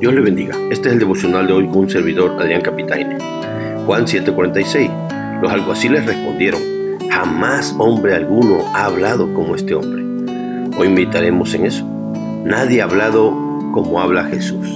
Dios 0.00 0.12
le 0.12 0.20
bendiga. 0.20 0.54
Este 0.70 0.88
es 0.88 0.92
el 0.92 0.98
devocional 0.98 1.46
de 1.46 1.54
hoy 1.54 1.66
con 1.68 1.78
un 1.78 1.90
servidor, 1.90 2.36
Adrián 2.38 2.60
Capitaine. 2.60 3.16
Juan 3.86 4.06
7:46. 4.06 4.90
Los 5.40 5.50
alguaciles 5.50 6.04
respondieron, 6.04 6.60
jamás 7.10 7.74
hombre 7.78 8.14
alguno 8.14 8.62
ha 8.74 8.84
hablado 8.84 9.32
como 9.32 9.54
este 9.54 9.74
hombre. 9.74 10.02
Hoy 10.78 10.90
meditaremos 10.90 11.54
en 11.54 11.64
eso. 11.64 11.86
Nadie 12.44 12.82
ha 12.82 12.84
hablado 12.84 13.30
como 13.72 13.98
habla 13.98 14.24
Jesús. 14.24 14.68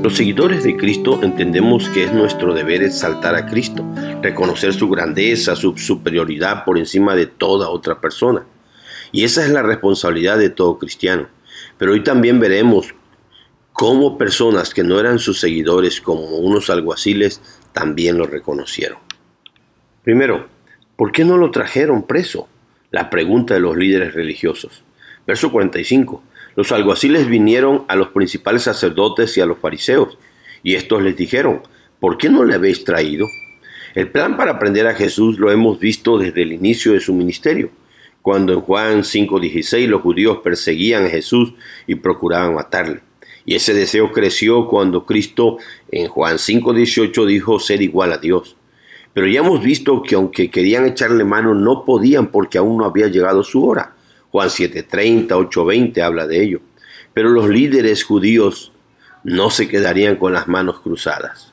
Los 0.00 0.16
seguidores 0.16 0.62
de 0.62 0.76
Cristo 0.76 1.20
entendemos 1.22 1.88
que 1.88 2.04
es 2.04 2.12
nuestro 2.12 2.54
deber 2.54 2.84
exaltar 2.84 3.34
a 3.34 3.46
Cristo, 3.46 3.84
reconocer 4.22 4.74
su 4.74 4.88
grandeza, 4.88 5.56
su 5.56 5.76
superioridad 5.76 6.64
por 6.64 6.78
encima 6.78 7.16
de 7.16 7.26
toda 7.26 7.68
otra 7.68 8.00
persona. 8.00 8.44
Y 9.10 9.24
esa 9.24 9.44
es 9.44 9.50
la 9.50 9.62
responsabilidad 9.62 10.38
de 10.38 10.50
todo 10.50 10.78
cristiano. 10.78 11.26
Pero 11.78 11.92
hoy 11.92 12.02
también 12.02 12.38
veremos 12.38 12.94
cómo 13.82 14.16
personas 14.16 14.72
que 14.72 14.84
no 14.84 15.00
eran 15.00 15.18
sus 15.18 15.40
seguidores 15.40 16.00
como 16.00 16.36
unos 16.38 16.70
alguaciles 16.70 17.42
también 17.72 18.16
lo 18.16 18.28
reconocieron. 18.28 18.98
Primero, 20.04 20.46
¿por 20.94 21.10
qué 21.10 21.24
no 21.24 21.36
lo 21.36 21.50
trajeron 21.50 22.06
preso? 22.06 22.46
La 22.92 23.10
pregunta 23.10 23.54
de 23.54 23.60
los 23.60 23.76
líderes 23.76 24.14
religiosos. 24.14 24.84
Verso 25.26 25.50
45. 25.50 26.22
Los 26.54 26.70
alguaciles 26.70 27.26
vinieron 27.26 27.84
a 27.88 27.96
los 27.96 28.10
principales 28.10 28.62
sacerdotes 28.62 29.36
y 29.36 29.40
a 29.40 29.46
los 29.46 29.58
fariseos, 29.58 30.16
y 30.62 30.76
estos 30.76 31.02
les 31.02 31.16
dijeron, 31.16 31.62
¿por 31.98 32.18
qué 32.18 32.28
no 32.28 32.44
le 32.44 32.54
habéis 32.54 32.84
traído? 32.84 33.26
El 33.96 34.12
plan 34.12 34.36
para 34.36 34.60
prender 34.60 34.86
a 34.86 34.94
Jesús 34.94 35.40
lo 35.40 35.50
hemos 35.50 35.80
visto 35.80 36.18
desde 36.18 36.42
el 36.42 36.52
inicio 36.52 36.92
de 36.92 37.00
su 37.00 37.14
ministerio, 37.14 37.72
cuando 38.22 38.52
en 38.52 38.60
Juan 38.60 39.02
5:16 39.02 39.88
los 39.88 40.02
judíos 40.02 40.38
perseguían 40.44 41.06
a 41.06 41.10
Jesús 41.10 41.54
y 41.88 41.96
procuraban 41.96 42.54
matarle. 42.54 43.00
Y 43.44 43.56
ese 43.56 43.74
deseo 43.74 44.12
creció 44.12 44.66
cuando 44.68 45.04
Cristo 45.04 45.58
en 45.90 46.08
Juan 46.08 46.38
5:18 46.38 47.26
dijo 47.26 47.58
ser 47.58 47.82
igual 47.82 48.12
a 48.12 48.18
Dios. 48.18 48.56
Pero 49.14 49.26
ya 49.26 49.40
hemos 49.40 49.62
visto 49.62 50.02
que 50.02 50.14
aunque 50.14 50.50
querían 50.50 50.86
echarle 50.86 51.24
mano, 51.24 51.54
no 51.54 51.84
podían 51.84 52.28
porque 52.28 52.58
aún 52.58 52.78
no 52.78 52.84
había 52.84 53.08
llegado 53.08 53.42
su 53.42 53.66
hora. 53.66 53.94
Juan 54.30 54.48
7:30, 54.48 55.36
8:20 55.36 56.02
habla 56.02 56.26
de 56.26 56.42
ello. 56.42 56.60
Pero 57.12 57.28
los 57.28 57.48
líderes 57.48 58.04
judíos 58.04 58.72
no 59.24 59.50
se 59.50 59.68
quedarían 59.68 60.16
con 60.16 60.32
las 60.32 60.48
manos 60.48 60.80
cruzadas. 60.80 61.52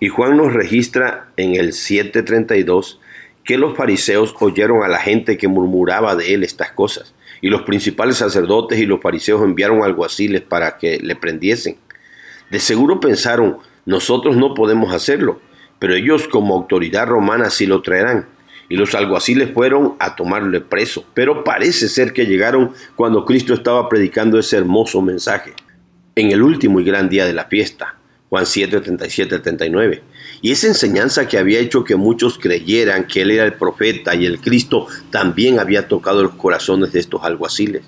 Y 0.00 0.08
Juan 0.08 0.36
nos 0.36 0.52
registra 0.52 1.30
en 1.36 1.54
el 1.54 1.72
7:32 1.72 2.98
que 3.44 3.56
los 3.56 3.76
fariseos 3.76 4.34
oyeron 4.40 4.82
a 4.82 4.88
la 4.88 4.98
gente 4.98 5.38
que 5.38 5.48
murmuraba 5.48 6.16
de 6.16 6.34
él 6.34 6.42
estas 6.42 6.72
cosas 6.72 7.14
y 7.40 7.48
los 7.48 7.62
principales 7.62 8.16
sacerdotes 8.16 8.78
y 8.78 8.86
los 8.86 9.00
fariseos 9.00 9.42
enviaron 9.42 9.82
alguaciles 9.82 10.42
para 10.42 10.78
que 10.78 10.98
le 10.98 11.16
prendiesen. 11.16 11.76
De 12.50 12.60
seguro 12.60 13.00
pensaron, 13.00 13.58
nosotros 13.84 14.36
no 14.36 14.54
podemos 14.54 14.92
hacerlo, 14.92 15.40
pero 15.78 15.94
ellos 15.94 16.28
como 16.28 16.54
autoridad 16.54 17.06
romana 17.06 17.50
sí 17.50 17.66
lo 17.66 17.82
traerán. 17.82 18.26
Y 18.68 18.76
los 18.76 18.94
alguaciles 18.94 19.52
fueron 19.52 19.94
a 20.00 20.16
tomarle 20.16 20.60
preso, 20.60 21.04
pero 21.14 21.44
parece 21.44 21.88
ser 21.88 22.12
que 22.12 22.26
llegaron 22.26 22.72
cuando 22.96 23.24
Cristo 23.24 23.54
estaba 23.54 23.88
predicando 23.88 24.38
ese 24.38 24.56
hermoso 24.56 25.00
mensaje, 25.02 25.52
en 26.16 26.32
el 26.32 26.42
último 26.42 26.80
y 26.80 26.84
gran 26.84 27.08
día 27.08 27.26
de 27.26 27.32
la 27.32 27.44
fiesta, 27.44 27.96
Juan 28.28 28.46
7, 28.46 28.80
37, 28.80 29.38
39. 29.38 30.02
Y 30.42 30.50
esa 30.50 30.66
enseñanza 30.66 31.28
que 31.28 31.38
había 31.38 31.60
hecho 31.60 31.84
que 31.84 31.96
muchos 31.96 32.38
creyeran 32.38 33.06
que 33.06 33.22
Él 33.22 33.30
era 33.30 33.44
el 33.44 33.54
profeta 33.54 34.14
y 34.14 34.26
el 34.26 34.40
Cristo 34.40 34.86
también 35.10 35.58
había 35.58 35.88
tocado 35.88 36.22
los 36.22 36.34
corazones 36.34 36.92
de 36.92 37.00
estos 37.00 37.22
alguaciles, 37.22 37.82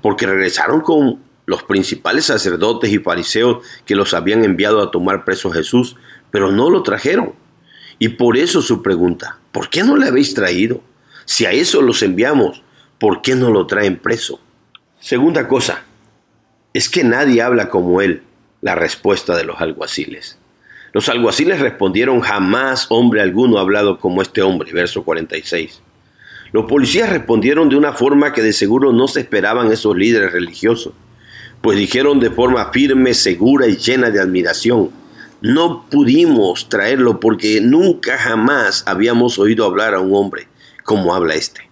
porque 0.00 0.26
regresaron 0.26 0.80
con 0.80 1.20
los 1.46 1.64
principales 1.64 2.26
sacerdotes 2.26 2.92
y 2.92 2.98
fariseos 2.98 3.64
que 3.84 3.96
los 3.96 4.14
habían 4.14 4.44
enviado 4.44 4.80
a 4.80 4.90
tomar 4.90 5.24
preso 5.24 5.50
a 5.50 5.54
Jesús, 5.54 5.96
pero 6.30 6.52
no 6.52 6.70
lo 6.70 6.82
trajeron. 6.82 7.34
Y 7.98 8.10
por 8.10 8.36
eso 8.36 8.62
su 8.62 8.82
pregunta, 8.82 9.38
¿por 9.50 9.68
qué 9.68 9.82
no 9.82 9.96
le 9.96 10.06
habéis 10.06 10.34
traído? 10.34 10.80
Si 11.24 11.44
a 11.44 11.52
eso 11.52 11.82
los 11.82 12.02
enviamos, 12.02 12.62
¿por 12.98 13.22
qué 13.22 13.34
no 13.34 13.50
lo 13.50 13.66
traen 13.66 13.98
preso? 13.98 14.40
Segunda 15.00 15.48
cosa, 15.48 15.84
es 16.72 16.88
que 16.88 17.04
nadie 17.04 17.42
habla 17.42 17.68
como 17.68 18.00
Él, 18.00 18.22
la 18.62 18.74
respuesta 18.74 19.36
de 19.36 19.44
los 19.44 19.60
alguaciles. 19.60 20.38
Los 20.92 21.08
alguaciles 21.08 21.60
respondieron, 21.60 22.20
jamás 22.20 22.86
hombre 22.88 23.20
alguno 23.20 23.58
ha 23.58 23.62
hablado 23.62 23.98
como 23.98 24.22
este 24.22 24.40
hombre, 24.40 24.72
verso 24.72 25.04
46. 25.04 25.82
Los 26.52 26.66
policías 26.66 27.10
respondieron 27.10 27.68
de 27.68 27.76
una 27.76 27.92
forma 27.92 28.32
que 28.32 28.42
de 28.42 28.52
seguro 28.52 28.92
no 28.92 29.08
se 29.08 29.20
esperaban 29.20 29.72
esos 29.72 29.96
líderes 29.96 30.32
religiosos, 30.32 30.94
pues 31.60 31.76
dijeron 31.76 32.20
de 32.20 32.30
forma 32.30 32.70
firme, 32.72 33.14
segura 33.14 33.66
y 33.66 33.76
llena 33.76 34.10
de 34.10 34.20
admiración, 34.20 34.90
no 35.40 35.86
pudimos 35.90 36.68
traerlo 36.68 37.18
porque 37.18 37.60
nunca 37.60 38.16
jamás 38.16 38.84
habíamos 38.86 39.38
oído 39.40 39.64
hablar 39.64 39.94
a 39.94 40.00
un 40.00 40.14
hombre 40.14 40.46
como 40.84 41.14
habla 41.14 41.34
este. 41.34 41.68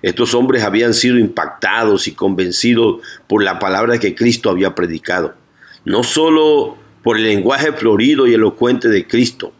Estos 0.00 0.34
hombres 0.34 0.62
habían 0.62 0.94
sido 0.94 1.18
impactados 1.18 2.08
y 2.08 2.12
convencidos 2.12 3.02
por 3.26 3.42
la 3.42 3.58
palabra 3.58 3.98
que 3.98 4.14
Cristo 4.14 4.48
había 4.48 4.74
predicado. 4.74 5.34
No 5.84 6.02
solo 6.02 6.76
por 7.02 7.16
el 7.16 7.24
lenguaje 7.24 7.72
florido 7.72 8.26
y 8.26 8.34
elocuente 8.34 8.88
de 8.88 9.06
Cristo, 9.06 9.52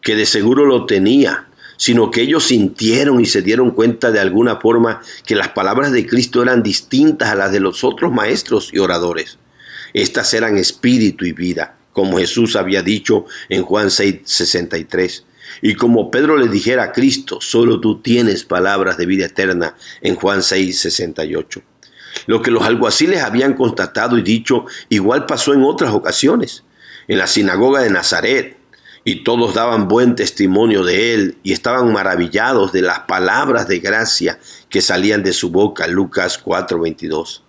que 0.00 0.16
de 0.16 0.26
seguro 0.26 0.64
lo 0.64 0.86
tenía, 0.86 1.48
sino 1.76 2.10
que 2.10 2.22
ellos 2.22 2.44
sintieron 2.44 3.20
y 3.20 3.26
se 3.26 3.42
dieron 3.42 3.70
cuenta 3.70 4.10
de 4.10 4.20
alguna 4.20 4.56
forma 4.56 5.00
que 5.24 5.34
las 5.34 5.48
palabras 5.48 5.92
de 5.92 6.06
Cristo 6.06 6.42
eran 6.42 6.62
distintas 6.62 7.30
a 7.30 7.34
las 7.34 7.52
de 7.52 7.60
los 7.60 7.84
otros 7.84 8.12
maestros 8.12 8.70
y 8.72 8.78
oradores. 8.78 9.38
Estas 9.92 10.32
eran 10.34 10.56
espíritu 10.56 11.24
y 11.24 11.32
vida, 11.32 11.78
como 11.92 12.18
Jesús 12.18 12.56
había 12.56 12.82
dicho 12.82 13.26
en 13.48 13.62
Juan 13.62 13.90
6, 13.90 14.20
63. 14.24 15.24
Y 15.62 15.74
como 15.74 16.10
Pedro 16.10 16.36
le 16.36 16.48
dijera 16.48 16.84
a 16.84 16.92
Cristo, 16.92 17.40
solo 17.40 17.80
tú 17.80 18.00
tienes 18.00 18.44
palabras 18.44 18.96
de 18.96 19.06
vida 19.06 19.26
eterna 19.26 19.74
en 20.00 20.14
Juan 20.16 20.42
6, 20.42 20.78
68. 20.78 21.62
Lo 22.26 22.42
que 22.42 22.50
los 22.50 22.64
alguaciles 22.64 23.22
habían 23.22 23.54
constatado 23.54 24.18
y 24.18 24.22
dicho 24.22 24.66
igual 24.88 25.26
pasó 25.26 25.54
en 25.54 25.64
otras 25.64 25.92
ocasiones 25.92 26.64
en 27.08 27.18
la 27.18 27.26
sinagoga 27.26 27.80
de 27.80 27.90
Nazaret, 27.90 28.60
y 29.04 29.24
todos 29.24 29.54
daban 29.54 29.88
buen 29.88 30.14
testimonio 30.14 30.84
de 30.84 31.14
él 31.14 31.38
y 31.42 31.52
estaban 31.52 31.92
maravillados 31.92 32.72
de 32.72 32.82
las 32.82 33.00
palabras 33.00 33.66
de 33.66 33.78
gracia 33.78 34.38
que 34.68 34.82
salían 34.82 35.22
de 35.22 35.32
su 35.32 35.50
boca. 35.50 35.86
Lucas 35.86 36.38
4:22. 36.42 37.42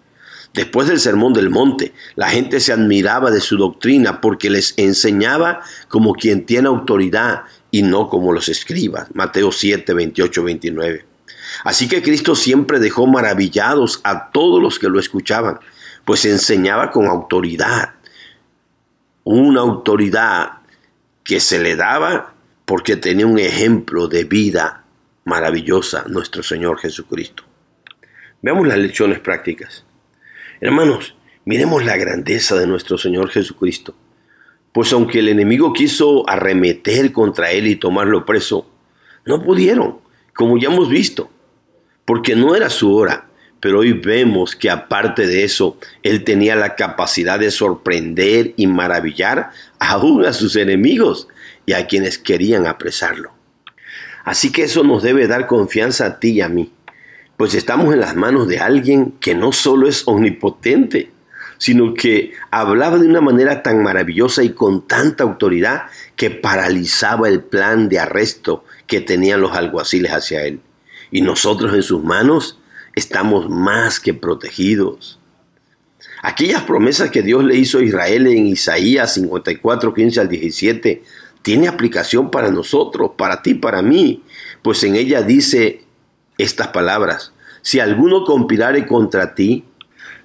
Después 0.53 0.88
del 0.88 0.99
sermón 0.99 1.33
del 1.33 1.49
monte, 1.49 1.93
la 2.16 2.29
gente 2.29 2.59
se 2.59 2.73
admiraba 2.73 3.31
de 3.31 3.39
su 3.39 3.57
doctrina 3.57 4.19
porque 4.19 4.49
les 4.49 4.73
enseñaba 4.78 5.61
como 5.88 6.13
quien 6.13 6.45
tiene 6.45 6.67
autoridad 6.67 7.43
y 7.69 7.83
no 7.83 8.09
como 8.09 8.33
los 8.33 8.49
escribas. 8.49 9.07
Mateo 9.13 9.51
7, 9.51 9.93
28, 9.93 10.43
29. 10.43 11.10
Así 11.64 11.88
que 11.88 12.02
Cristo 12.02 12.36
siempre 12.36 12.80
dejó 12.80 13.08
maravillados 13.08 14.02
a 14.03 14.31
todos 14.31 14.62
los 14.62 14.80
que 14.80 14.90
lo 14.90 15.00
escuchaban, 15.00 15.59
pues 16.06 16.25
enseñaba 16.25 16.92
con 16.92 17.08
autoridad 17.08 17.96
una 19.24 19.62
autoridad 19.62 20.59
que 21.24 21.40
se 21.40 21.59
le 21.59 21.75
daba 21.75 22.34
porque 22.66 22.96
tenía 22.96 23.28
un 23.28 23.40
ejemplo 23.40 24.08
de 24.08 24.24
vida 24.24 24.86
maravillosa, 25.25 26.06
nuestro 26.08 26.41
Señor 26.41 26.80
Jesucristo. 26.80 27.44
Veamos 28.41 28.68
las 28.68 28.78
lecciones 28.78 29.20
prácticas. 29.20 29.86
Hermanos, 30.59 31.16
miremos 31.46 31.86
la 31.86 31.97
grandeza 31.97 32.56
de 32.56 32.66
nuestro 32.66 32.97
Señor 32.97 33.30
Jesucristo. 33.30 33.94
Pues 34.72 34.91
aunque 34.94 35.20
el 35.20 35.30
enemigo 35.30 35.74
quiso 35.74 36.28
arremeter 36.28 37.12
contra 37.12 37.52
él 37.52 37.68
y 37.68 37.75
tomarlo 37.75 38.25
preso, 38.25 38.70
no 39.25 39.44
pudieron, 39.44 40.00
como 40.34 40.58
ya 40.58 40.69
hemos 40.69 40.90
visto, 40.90 41.30
porque 42.05 42.35
no 42.35 42.55
era 42.55 42.70
su 42.70 42.96
hora, 42.96 43.28
pero 43.59 43.79
hoy 43.79 43.94
vemos 43.94 44.55
que 44.55 44.70
aparte 44.70 45.28
de 45.28 45.44
eso, 45.44 45.78
él 46.02 46.23
tenía 46.23 46.55
la 46.55 46.76
capacidad 46.76 47.40
de 47.40 47.52
sorprender 47.52 48.53
y 48.58 48.67
maravillar 48.67 49.52
aún 49.79 50.26
a 50.26 50.34
sus 50.34 50.55
enemigos 50.55 51.28
y 51.66 51.73
a 51.73 51.85
quienes 51.85 52.17
querían 52.17 52.66
apresarlo. 52.66 53.32
Así 54.23 54.52
que 54.52 54.64
eso 54.64 54.84
nos 54.84 55.03
debe 55.03 55.28
dar 55.28 55.47
confianza 55.47 56.05
a 56.05 56.20
ti 56.20 56.32
y 56.32 56.41
a 56.41 56.50
mí, 56.50 56.72
pues 57.38 57.53
estamos 57.53 57.94
en 57.94 58.00
las 58.00 58.16
manos 58.16 58.47
de 58.47 58.59
alguien 58.59 59.14
que 59.20 59.35
no 59.35 59.52
solo 59.52 59.88
es 59.88 60.08
omnipotente, 60.08 61.11
sino 61.59 61.94
que 61.94 62.34
hablaba 62.50 62.97
de 62.97 63.08
una 63.08 63.22
manera 63.22 63.61
tan 63.61 63.84
maravillosa 63.84 64.44
y 64.44 64.50
con 64.50 64.88
tanta 64.88 65.23
autoridad 65.23 65.84
que 66.16 66.32
paralizaba 66.32 67.29
el 67.29 67.44
plan 67.44 67.88
de 67.90 68.00
arresto 68.00 68.64
que 68.91 68.99
tenían 68.99 69.40
los 69.40 69.53
alguaciles 69.53 70.11
hacia 70.11 70.43
él. 70.43 70.59
Y 71.11 71.22
nosotros 71.22 71.73
en 71.73 71.82
sus 71.82 72.03
manos 72.03 72.59
estamos 72.93 73.49
más 73.49 74.02
que 74.02 74.14
protegidos. 74.14 75.17
Aquellas 76.22 76.64
promesas 76.64 77.09
que 77.09 77.22
Dios 77.22 77.41
le 77.46 77.55
hizo 77.55 77.78
a 77.78 77.84
Israel 77.84 78.28
en 78.28 78.47
Isaías 78.47 79.14
54, 79.14 79.93
15 79.93 80.20
al 80.20 80.28
17, 80.28 81.03
tiene 81.41 81.70
aplicación 81.70 82.32
para 82.32 82.52
nosotros, 82.52 83.11
para 83.17 83.41
ti, 83.41 83.53
para 83.53 83.82
mí, 83.82 84.23
pues 84.61 84.84
en 84.84 84.97
ella 84.97 85.22
dice 85.22 85.85
estas 86.38 86.67
palabras, 86.67 87.32
si 87.61 87.79
alguno 87.79 88.26
conspirare 88.26 88.85
contra 88.85 89.35
ti, 89.35 89.64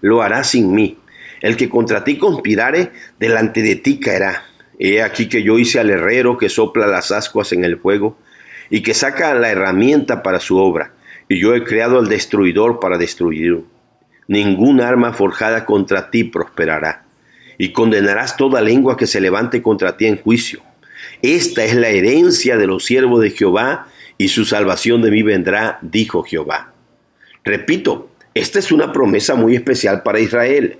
lo 0.01 0.23
hará 0.23 0.43
sin 0.43 0.75
mí, 0.75 0.99
El 1.41 1.57
que 1.57 1.69
contra 1.69 2.03
ti 2.03 2.19
conspirare, 2.19 2.91
delante 3.21 3.63
de 3.63 3.77
ti 3.77 4.01
caerá. 4.01 4.43
He 4.81 5.03
aquí 5.03 5.29
que 5.29 5.45
yo 5.45 5.57
hice 5.57 5.79
al 5.79 5.91
herrero 5.91 6.37
que 6.37 6.49
sopla 6.49 6.89
las 6.89 7.13
ascuas 7.13 7.53
en 7.53 7.63
el 7.63 7.79
fuego 7.79 8.19
y 8.71 8.83
que 8.83 8.95
saca 8.95 9.35
la 9.35 9.51
herramienta 9.51 10.23
para 10.23 10.41
su 10.41 10.59
obra. 10.59 10.93
Y 11.29 11.41
yo 11.41 11.55
he 11.55 11.65
creado 11.65 11.99
al 11.99 12.09
destruidor 12.09 12.81
para 12.81 12.99
destruir. 12.99 13.65
Ningún 14.29 14.81
arma 14.81 15.13
forjada 15.13 15.65
contra 15.65 16.11
ti 16.11 16.25
prosperará. 16.25 17.05
Y 17.59 17.73
condenarás 17.73 18.37
toda 18.37 18.61
lengua 18.61 18.97
que 18.97 19.07
se 19.07 19.21
levante 19.21 19.63
contra 19.63 19.97
ti 19.97 20.07
en 20.07 20.21
juicio. 20.21 20.61
Esta 21.23 21.65
es 21.65 21.75
la 21.75 21.89
herencia 21.89 22.57
de 22.57 22.67
los 22.67 22.85
siervos 22.85 23.23
de 23.23 23.31
Jehová, 23.31 23.89
y 24.19 24.29
su 24.29 24.45
salvación 24.45 25.03
de 25.03 25.11
mí 25.11 25.23
vendrá, 25.23 25.79
dijo 25.83 26.23
Jehová. 26.23 26.73
Repito, 27.45 28.11
esta 28.35 28.59
es 28.59 28.73
una 28.73 28.93
promesa 28.93 29.35
muy 29.35 29.55
especial 29.55 30.03
para 30.03 30.21
Israel, 30.21 30.79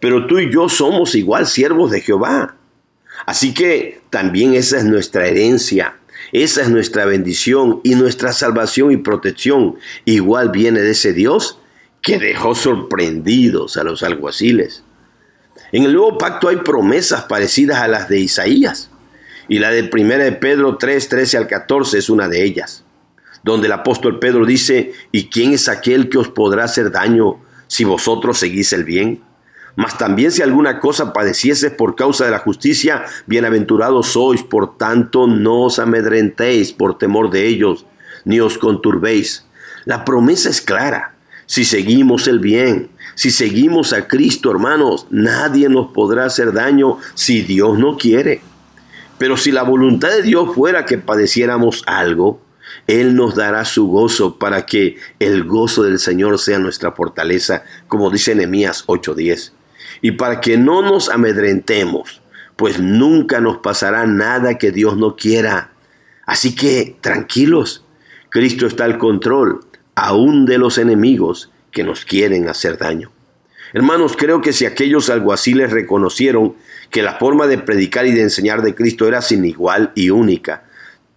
pero 0.00 0.26
tú 0.26 0.38
y 0.38 0.50
yo 0.50 0.68
somos 0.68 1.14
igual 1.14 1.46
siervos 1.46 1.90
de 1.90 2.00
Jehová. 2.00 2.56
Así 3.26 3.52
que 3.52 4.00
también 4.10 4.54
esa 4.54 4.78
es 4.78 4.84
nuestra 4.84 5.26
herencia, 5.26 5.97
esa 6.32 6.62
es 6.62 6.68
nuestra 6.68 7.06
bendición 7.06 7.80
y 7.82 7.94
nuestra 7.94 8.32
salvación 8.32 8.92
y 8.92 8.98
protección. 8.98 9.76
Igual 10.04 10.50
viene 10.50 10.80
de 10.80 10.90
ese 10.90 11.12
Dios 11.12 11.58
que 12.02 12.18
dejó 12.18 12.54
sorprendidos 12.54 13.76
a 13.76 13.84
los 13.84 14.02
alguaciles. 14.02 14.82
En 15.72 15.84
el 15.84 15.92
nuevo 15.92 16.18
pacto 16.18 16.48
hay 16.48 16.56
promesas 16.56 17.24
parecidas 17.24 17.78
a 17.78 17.88
las 17.88 18.08
de 18.08 18.20
Isaías. 18.20 18.90
Y 19.48 19.58
la 19.58 19.70
de 19.70 19.88
1 19.90 20.18
de 20.18 20.32
Pedro 20.32 20.76
3, 20.76 21.08
13 21.08 21.38
al 21.38 21.46
14 21.46 21.98
es 21.98 22.10
una 22.10 22.28
de 22.28 22.44
ellas, 22.44 22.84
donde 23.42 23.66
el 23.66 23.72
apóstol 23.72 24.18
Pedro 24.18 24.44
dice, 24.44 24.92
¿y 25.10 25.30
quién 25.30 25.54
es 25.54 25.68
aquel 25.68 26.10
que 26.10 26.18
os 26.18 26.28
podrá 26.28 26.64
hacer 26.64 26.90
daño 26.90 27.40
si 27.66 27.84
vosotros 27.84 28.38
seguís 28.38 28.74
el 28.74 28.84
bien? 28.84 29.22
Mas 29.78 29.96
también 29.96 30.32
si 30.32 30.42
alguna 30.42 30.80
cosa 30.80 31.12
padecieses 31.12 31.70
por 31.70 31.94
causa 31.94 32.24
de 32.24 32.32
la 32.32 32.40
justicia, 32.40 33.04
bienaventurados 33.28 34.08
sois, 34.08 34.42
por 34.42 34.76
tanto 34.76 35.28
no 35.28 35.66
os 35.66 35.78
amedrentéis 35.78 36.72
por 36.72 36.98
temor 36.98 37.30
de 37.30 37.46
ellos, 37.46 37.86
ni 38.24 38.40
os 38.40 38.58
conturbéis. 38.58 39.46
La 39.84 40.04
promesa 40.04 40.48
es 40.50 40.60
clara. 40.60 41.14
Si 41.46 41.64
seguimos 41.64 42.26
el 42.26 42.40
bien, 42.40 42.90
si 43.14 43.30
seguimos 43.30 43.92
a 43.92 44.08
Cristo, 44.08 44.50
hermanos, 44.50 45.06
nadie 45.10 45.68
nos 45.68 45.92
podrá 45.92 46.24
hacer 46.24 46.52
daño 46.52 46.98
si 47.14 47.42
Dios 47.42 47.78
no 47.78 47.96
quiere. 47.96 48.40
Pero 49.16 49.36
si 49.36 49.52
la 49.52 49.62
voluntad 49.62 50.08
de 50.08 50.22
Dios 50.22 50.56
fuera 50.56 50.86
que 50.86 50.98
padeciéramos 50.98 51.84
algo, 51.86 52.40
Él 52.88 53.14
nos 53.14 53.36
dará 53.36 53.64
su 53.64 53.86
gozo 53.86 54.40
para 54.40 54.66
que 54.66 54.96
el 55.20 55.44
gozo 55.44 55.84
del 55.84 56.00
Señor 56.00 56.40
sea 56.40 56.58
nuestra 56.58 56.90
fortaleza, 56.90 57.62
como 57.86 58.10
dice 58.10 58.34
Nehemías 58.34 58.82
8:10. 58.88 59.52
Y 60.00 60.12
para 60.12 60.40
que 60.40 60.56
no 60.56 60.82
nos 60.82 61.08
amedrentemos, 61.08 62.22
pues 62.56 62.80
nunca 62.80 63.40
nos 63.40 63.58
pasará 63.58 64.06
nada 64.06 64.58
que 64.58 64.72
Dios 64.72 64.96
no 64.96 65.16
quiera. 65.16 65.72
Así 66.26 66.54
que 66.54 66.96
tranquilos, 67.00 67.84
Cristo 68.30 68.66
está 68.66 68.84
al 68.84 68.98
control, 68.98 69.60
aún 69.94 70.46
de 70.46 70.58
los 70.58 70.78
enemigos 70.78 71.50
que 71.70 71.84
nos 71.84 72.04
quieren 72.04 72.48
hacer 72.48 72.78
daño. 72.78 73.10
Hermanos, 73.72 74.16
creo 74.16 74.40
que 74.40 74.52
si 74.52 74.64
aquellos 74.64 75.10
alguaciles 75.10 75.70
reconocieron 75.70 76.54
que 76.90 77.02
la 77.02 77.14
forma 77.14 77.46
de 77.46 77.58
predicar 77.58 78.06
y 78.06 78.12
de 78.12 78.22
enseñar 78.22 78.62
de 78.62 78.74
Cristo 78.74 79.06
era 79.06 79.20
sin 79.20 79.44
igual 79.44 79.92
y 79.94 80.10
única, 80.10 80.64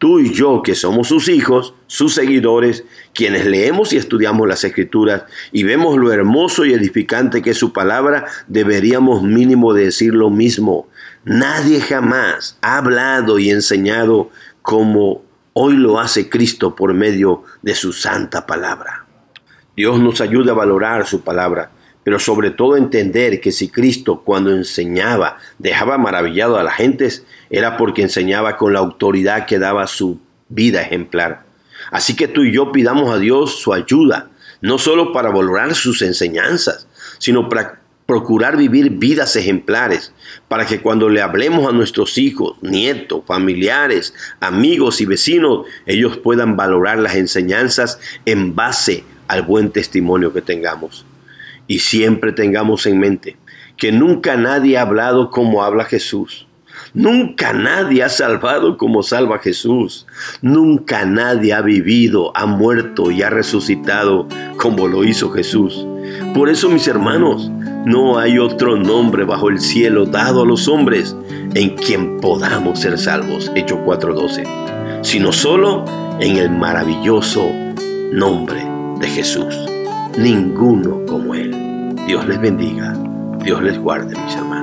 tú 0.01 0.19
y 0.19 0.33
yo, 0.33 0.63
que 0.63 0.73
somos 0.73 1.09
sus 1.09 1.29
hijos, 1.29 1.75
sus 1.85 2.15
seguidores, 2.15 2.85
quienes 3.13 3.45
leemos 3.45 3.93
y 3.93 3.97
estudiamos 3.97 4.47
las 4.47 4.63
escrituras 4.63 5.25
y 5.51 5.61
vemos 5.61 5.95
lo 5.95 6.11
hermoso 6.11 6.65
y 6.65 6.73
edificante 6.73 7.43
que 7.43 7.51
es 7.51 7.57
su 7.59 7.71
palabra, 7.71 8.25
deberíamos 8.47 9.21
mínimo 9.21 9.75
decir 9.75 10.15
lo 10.15 10.31
mismo. 10.31 10.87
Nadie 11.23 11.81
jamás 11.81 12.57
ha 12.63 12.79
hablado 12.79 13.37
y 13.37 13.51
enseñado 13.51 14.31
como 14.63 15.21
hoy 15.53 15.77
lo 15.77 15.99
hace 15.99 16.29
Cristo 16.29 16.75
por 16.75 16.95
medio 16.95 17.43
de 17.61 17.75
su 17.75 17.93
santa 17.93 18.47
palabra. 18.47 19.05
Dios 19.77 19.99
nos 19.99 20.19
ayuda 20.19 20.53
a 20.53 20.55
valorar 20.55 21.05
su 21.05 21.21
palabra 21.21 21.69
pero 22.03 22.19
sobre 22.19 22.51
todo 22.51 22.77
entender 22.77 23.39
que 23.41 23.51
si 23.51 23.69
Cristo 23.69 24.21
cuando 24.23 24.51
enseñaba 24.51 25.37
dejaba 25.59 25.97
maravillado 25.97 26.57
a 26.57 26.63
las 26.63 26.75
gentes, 26.75 27.25
era 27.49 27.77
porque 27.77 28.01
enseñaba 28.01 28.57
con 28.57 28.73
la 28.73 28.79
autoridad 28.79 29.45
que 29.45 29.59
daba 29.59 29.87
su 29.87 30.19
vida 30.49 30.81
ejemplar. 30.81 31.43
Así 31.91 32.15
que 32.15 32.27
tú 32.27 32.43
y 32.43 32.53
yo 32.53 32.71
pidamos 32.71 33.13
a 33.13 33.19
Dios 33.19 33.59
su 33.59 33.73
ayuda, 33.73 34.29
no 34.61 34.77
solo 34.77 35.13
para 35.13 35.31
valorar 35.31 35.73
sus 35.75 36.01
enseñanzas, 36.01 36.87
sino 37.17 37.49
para 37.49 37.81
procurar 38.05 38.57
vivir 38.57 38.89
vidas 38.91 39.35
ejemplares, 39.35 40.11
para 40.47 40.65
que 40.65 40.81
cuando 40.81 41.07
le 41.07 41.21
hablemos 41.21 41.67
a 41.67 41.71
nuestros 41.71 42.17
hijos, 42.17 42.57
nietos, 42.61 43.23
familiares, 43.25 44.13
amigos 44.39 44.99
y 45.01 45.05
vecinos, 45.05 45.65
ellos 45.85 46.17
puedan 46.17 46.57
valorar 46.57 46.99
las 46.99 47.15
enseñanzas 47.15 47.99
en 48.25 48.53
base 48.53 49.05
al 49.27 49.43
buen 49.43 49.71
testimonio 49.71 50.33
que 50.33 50.41
tengamos. 50.41 51.05
Y 51.71 51.79
siempre 51.79 52.33
tengamos 52.33 52.85
en 52.85 52.99
mente 52.99 53.37
que 53.77 53.93
nunca 53.93 54.35
nadie 54.35 54.77
ha 54.77 54.81
hablado 54.81 55.29
como 55.29 55.63
habla 55.63 55.85
Jesús. 55.85 56.45
Nunca 56.93 57.53
nadie 57.53 58.03
ha 58.03 58.09
salvado 58.09 58.75
como 58.75 59.03
salva 59.03 59.39
Jesús. 59.39 60.05
Nunca 60.41 61.05
nadie 61.05 61.53
ha 61.53 61.61
vivido, 61.61 62.35
ha 62.35 62.45
muerto 62.45 63.09
y 63.09 63.21
ha 63.21 63.29
resucitado 63.29 64.27
como 64.57 64.89
lo 64.89 65.05
hizo 65.05 65.31
Jesús. 65.31 65.87
Por 66.33 66.49
eso, 66.49 66.69
mis 66.69 66.89
hermanos, 66.89 67.49
no 67.85 68.19
hay 68.19 68.37
otro 68.37 68.75
nombre 68.75 69.23
bajo 69.23 69.47
el 69.47 69.61
cielo 69.61 70.05
dado 70.05 70.41
a 70.41 70.45
los 70.45 70.67
hombres 70.67 71.15
en 71.53 71.77
quien 71.77 72.19
podamos 72.19 72.81
ser 72.81 72.97
salvos. 72.97 73.49
Hechos 73.55 73.79
4:12. 73.85 74.43
Sino 75.03 75.31
solo 75.31 75.85
en 76.19 76.35
el 76.35 76.49
maravilloso 76.49 77.49
nombre 78.11 78.61
de 78.99 79.07
Jesús 79.07 79.70
ninguno 80.17 81.05
como 81.05 81.33
Él. 81.35 81.95
Dios 82.07 82.27
les 82.27 82.39
bendiga, 82.39 82.95
Dios 83.43 83.61
les 83.61 83.77
guarde, 83.79 84.15
mis 84.19 84.35
hermanos. 84.35 84.60